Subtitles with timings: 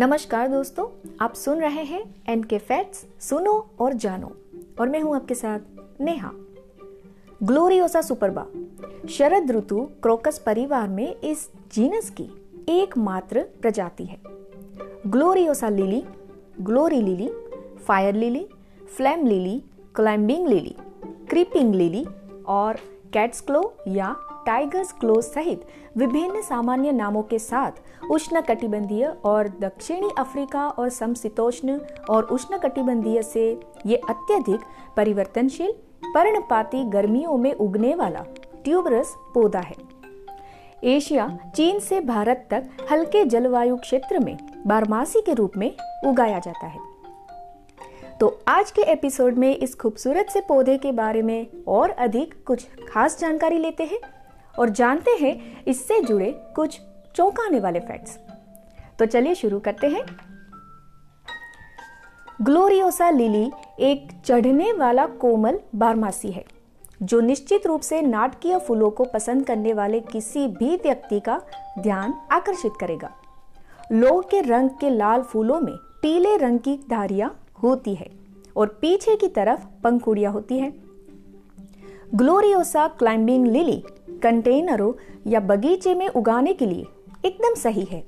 [0.00, 4.32] नमस्कार दोस्तों, आप सुन रहे हैं एन के फैक्ट्स सुनो और जानो।
[4.80, 5.60] और मैं हूँ आपके साथ
[6.00, 6.30] नेहा।
[7.42, 8.46] ग्लोरियोसा सुपरबा,
[9.08, 12.28] शरद ऋतु क्रोकस परिवार में इस जीनस की
[12.68, 14.18] एकमात्र प्रजाति है।
[15.06, 16.04] Gloriosa lily,
[16.60, 17.30] glory lily,
[17.86, 18.46] fire lily,
[18.96, 19.62] flame lily,
[19.94, 20.76] climbing lily,
[21.30, 22.06] creeping lily
[22.46, 22.76] और
[23.12, 25.66] कैट्स क्लो या टाइगर्स क्लो सहित
[25.96, 27.70] विभिन्न सामान्य नामों के साथ
[28.10, 31.78] उष्ण कटिबंधीय और दक्षिणी अफ्रीका और समशीतोष्ण
[32.10, 34.60] और उष्ण कटिबंधीय से ये अत्यधिक
[34.96, 35.72] परिवर्तनशील,
[36.14, 38.24] पर्णपाती गर्मियों में उगने वाला
[38.64, 39.76] ट्यूबरस पौधा है।
[40.84, 44.36] एशिया, चीन से भारत तक हल्के जलवायु क्षेत्र में
[44.66, 45.72] बारमासी के रूप में
[46.06, 46.78] उगाया जाता है।
[48.20, 52.66] तो आज के एपिसोड में इस खूबसूरत से पौधे के बारे में और अधिक कुछ
[52.88, 53.98] खास जानकारी लेते हैं।
[54.54, 56.80] और जानते हैं इससे जुड़े कुछ
[57.14, 58.18] चौंकाने वाले फैक्ट्स
[58.98, 60.02] तो चलिए शुरू करते हैं।
[62.42, 66.44] ग्लोरियोसा लिली एक चढ़ने वाला कोमल बारमासी है,
[67.02, 71.40] जो निश्चित रूप से नाटकीय फूलों को पसंद करने वाले किसी भी व्यक्ति का
[71.78, 73.10] ध्यान आकर्षित करेगा।
[73.92, 78.10] लोह के रंग के लाल फूलों में पीले रंग की धारियाँ होती है
[78.56, 80.72] और पीछे की तरफ़ पंखुड़ियाँ होती है।
[82.14, 83.82] ग्लोरियोसा क्लाइंबिंग लिली
[84.22, 84.92] कंटेनरों
[85.26, 86.86] या बगीचे में उगाने के लिए
[87.24, 88.04] एकदम सही है।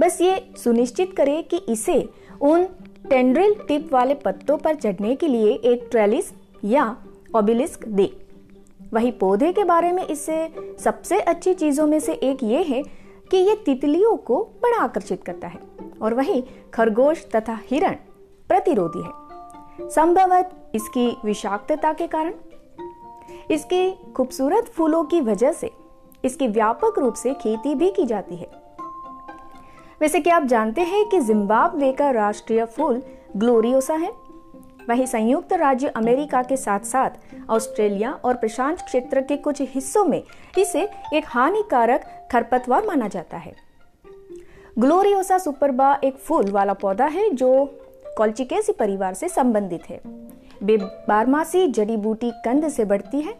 [0.00, 2.08] बस ये सुनिश्चित करें कि इसे
[2.40, 2.64] उन
[3.10, 6.32] टेंड्रिल टिप वाले पत्तों पर चढ़ने के लिए एक ट्रेलिस
[6.64, 6.96] या
[7.36, 8.10] ओबिलिस्क दे।
[8.92, 12.82] वही पौधे के बारे में इससे सबसे अच्छी चीज़ों में से एक ये है
[13.30, 15.60] कि ये तितलियों को बड़ा आकर्षित करता है
[16.02, 16.42] और वही
[16.74, 17.96] खरगोश तथा हिरण
[18.48, 22.32] प्रतिरोधी है। संभवत इसकी विषाक्तता के कारण
[23.50, 25.70] इसके खूबसूरत फूलों की वजह से,
[26.24, 28.50] इसकी व्यापक रूप से खेती भी की जाती है।
[30.00, 33.02] वैसे क्या आप जानते हैं कि जिम्बाब्वे का राष्ट्रीय फूल
[33.36, 34.10] ग्लोरियोसा है?
[34.90, 37.10] वही संयुक्त राज्य अमेरिका के साथ साथ
[37.50, 40.22] ऑस्ट्रेलिया और प्रशांत क्षेत्र के कुछ हिस्सों में
[40.58, 43.54] इसे एक हानिकारक खरपतवार माना जाता है।
[44.78, 47.64] ग्लोरियोसा सुपरबा एक फूल वाला पौधा है जो
[48.18, 50.00] कॉल्चिकेसी परिवार से संबंधित है।
[50.62, 50.76] वे
[51.08, 53.34] बारमासी जड़ी बूटी कंद से बढ़ती है।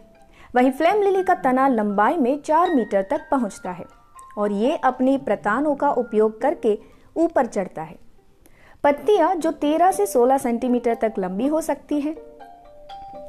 [0.55, 3.85] वहीं फ्लेम लिली का तना लंबाई में चार मीटर तक पहुँचता है
[4.37, 6.77] और ये अपनी प्रतानों का उपयोग करके
[7.15, 7.97] ऊपर चढ़ता है।
[8.83, 12.15] पत्तियाँ जो 13 से 16 सेंटीमीटर तक लंबी हो सकती है।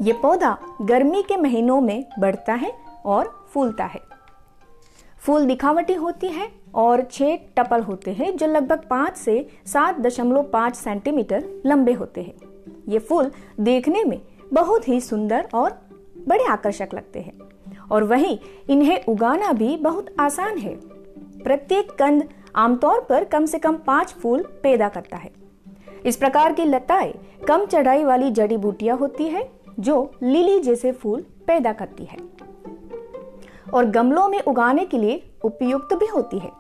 [0.03, 2.73] ये पौधा गर्मी के महीनों में बढ़ता है
[3.07, 4.01] और फूलता है।
[5.23, 10.43] फूल दिखावटी होती है और छह टपल होते हैं जो लगभग पाँच से सात दशमलव
[10.43, 12.44] पाँच सेंटीमीटर लंबे होते हैं।
[12.89, 13.31] ये फूल
[13.61, 14.21] देखने में
[14.53, 15.81] बहुत ही सुंदर और
[16.29, 17.39] बड़े आकर्षक लगते हैं।
[17.91, 18.39] और वहीं
[18.71, 20.75] इन्हें उगाना भी बहुत आसान है।
[21.43, 25.31] प्रत्येक कंद आमतौर पर कम से कम पाँच फूल पैदा करता है।
[26.07, 27.15] इस प्रकार की लताएँ
[27.49, 32.19] कम चढ़ाई वाली जड़ी बूटियाँ होती है, जो लिली जैसे फूल पैदा करती है।
[33.75, 36.51] और गमलों में उगाने के लिए उपयुक्त भी होती है।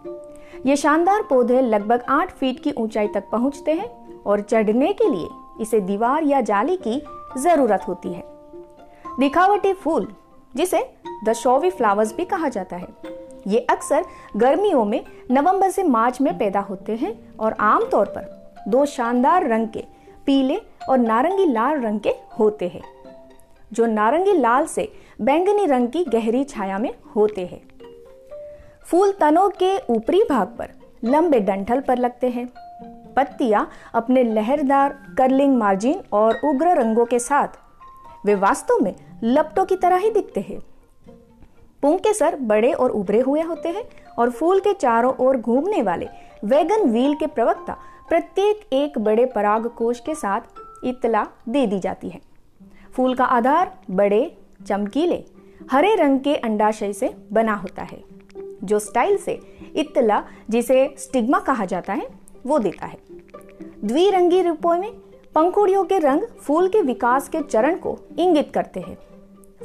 [0.66, 5.28] ये शानदार पौधे लगभग आठ फीट की ऊंचाई तक पहुँचते हैं और चढ़ने के लिए
[5.60, 7.02] इसे दीवार या जाली की
[7.38, 8.22] ज़रूरत होती है।
[9.18, 10.08] दिखावटी फूल,
[10.54, 10.82] जिसे
[11.26, 12.88] द शोवी फ्लावर्स भी कहा जाता है,
[13.46, 14.04] ये अक्सर
[14.36, 19.68] गर्मियों में नवंबर से मार्च में पैदा होते हैं और आमतौर पर दो शानदार रंग
[19.68, 19.84] के,
[20.26, 22.82] पीले और नारंगी लाल रंग के होते हैं,
[23.72, 24.88] जो नारंगी लाल से
[25.20, 27.60] बैंगनी रंग की गहरी छाया में होते हैं।
[28.86, 30.70] फूल तनों के ऊपरी भाग पर
[31.04, 32.48] लंबे डंठल पर लगते हैं
[33.16, 37.48] पत्तियाँ अपने लहरदार कर्लिंग मार्जिन और उग्र रंगों के साथ।
[38.26, 38.94] वे वास्तव में
[39.24, 40.58] लपटों की तरह ही दिखते हैं।
[41.82, 43.84] पुंग के सर बड़े और उभरे हुए होते हैं
[44.18, 46.08] और फूल के चारों ओर घूमने वाले
[46.44, 47.76] वैगन व्हील के प्रवक्ता
[48.08, 52.20] प्रत्येक एक बड़े पराग कोश के साथ इतला दे दी जाती है।
[52.94, 54.36] फूल का आधार बड़े,
[54.66, 55.22] चमकीले,
[55.70, 58.02] हरे रंग के अंडाशय से बना होता है,
[58.64, 59.40] जो स्टाइल से
[59.76, 62.06] इतला जिसे स्टिग्मा कहा जाता है
[62.46, 62.98] वो देता है।
[63.84, 64.90] द्विरंगी रूपों में
[65.34, 68.98] पंखुड़ियों के रंग फूल के विकास के चरण को इंगित करते हैं।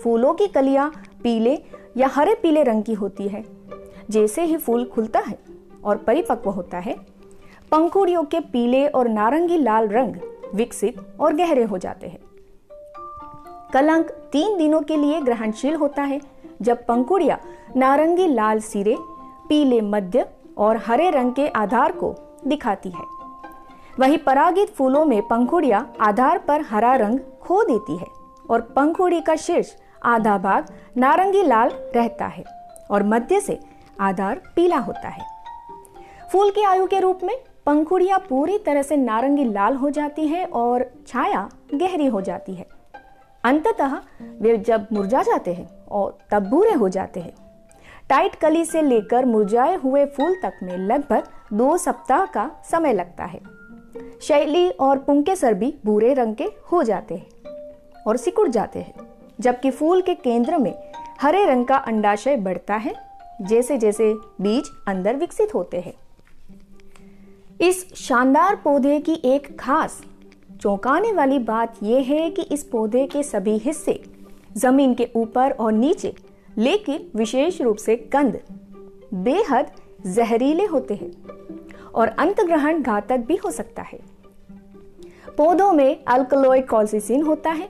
[0.04, 0.92] फूलों की कलियाँ
[1.24, 1.58] पीले
[1.98, 3.44] या हरे पीले रंग की होती है।
[4.10, 5.38] जैसे ही फूल खुलता है
[5.84, 6.96] और परिपक्व होता है,
[7.72, 10.16] पंखुड़ियों के पीले और नारंगी लाल रंग
[10.56, 12.20] विकसित और गहरे हो जाते हैं।
[13.74, 16.22] कलंक तीन दिनों के लिए ग्रहणशील होता है,
[16.62, 17.40] जब पंखुड़िया
[17.76, 18.96] नारंगी लाल सिरे,
[19.50, 20.26] पीले मध्य
[20.58, 22.16] और हरे रंग के आधार को
[22.48, 23.04] दिखाती है।
[24.00, 28.08] वही परागित फूलों में पंखुड़िया आधार पर हरा रंग खो देती है
[28.50, 29.74] और पंखुड़ी का शीर्ष
[30.06, 32.44] आधा भाग नारंगी लाल रहता है
[32.92, 33.60] और मध्य से
[34.00, 35.26] आधार पीला होता है।
[36.32, 40.46] फूल की आयु के रूप में पंखुड़ियाँ पूरी तरह से नारंगी लाल हो जाती है
[40.46, 42.66] और छाया गहरी हो जाती है।
[43.44, 44.00] अंततः
[44.42, 47.34] वे जब मुरझा जाते हैं और तब भूरे हो जाते हैं।
[48.10, 53.26] टाइट कली से लेकर मुरझाए हुए फूल तक में लगभग दो सप्ताह का समय लगता
[53.26, 53.42] है।
[54.22, 58.94] शैली और पुंकेसर भी भूरे रंग के हो जाते हैं और सिकुड़ जाते हैं,
[59.40, 60.74] जबकि फूल के केंद्र में
[61.22, 62.94] हरे रंग का अंडाशय बढ़ता है
[63.42, 65.94] जैसे जैसे बीज अंदर विकसित होते हैं।
[67.62, 70.02] इस शानदार पौधे की एक खास,
[70.62, 74.02] चौंकाने वाली बात यह है कि इस पौधे के सभी हिस्से
[74.58, 76.14] ज़मीन के ऊपर और नीचे,
[76.58, 78.40] लेकिन विशेष रूप से कंद,
[79.14, 79.72] बेहद
[80.06, 81.12] जहरीले होते हैं
[81.96, 84.00] और अंतग्रहण घातक भी हो सकता है।
[85.38, 87.70] पौधों में अल्कलोइड कॉल्सिसिन होता है।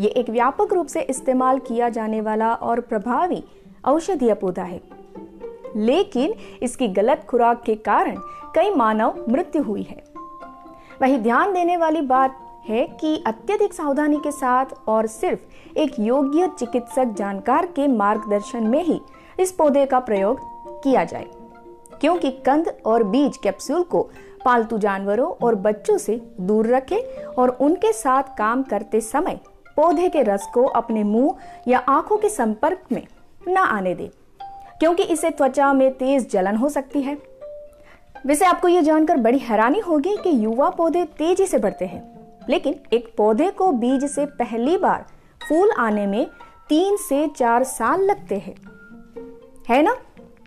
[0.00, 3.44] ये एक व्यापक रूप से इस्तेमाल किया जाने वाला और प्रभावी
[3.84, 4.80] औषधीय पौधा है।
[5.76, 8.16] लेकिन इसकी गलत खुराक के कारण
[8.54, 10.04] कई मानव मृत्यु हुई है।
[11.02, 15.40] वही ध्यान देने वाली बात है कि अत्यधिक सावधानी के साथ और सिर्फ़
[15.78, 19.00] एक योग्य चिकित्सक जानकार के मार्गदर्शन में ही
[19.40, 20.40] इस पौधे का प्रयोग
[20.82, 21.26] किया जाए।
[22.06, 24.00] क्योंकि कंद और बीज कैप्सूल को
[24.44, 29.38] पालतू जानवरों और बच्चों से दूर रखें और उनके साथ काम करते समय
[29.76, 33.02] पौधे के रस को अपने मुँह या आँखों के संपर्क में
[33.48, 34.08] न आने दें,
[34.80, 37.18] क्योंकि इसे त्वचा में तेज जलन हो सकती है।
[38.26, 42.02] वैसे आपको यह जानकर बड़ी हैरानी होगी कि युवा पौधे तेज़ी से बढ़ते हैं,
[42.48, 45.06] लेकिन एक पौधे को बीज से पहली बार
[45.40, 46.26] फूल आने में
[46.68, 48.56] तीन से चार साल लगते हैं।
[49.68, 49.96] है ना?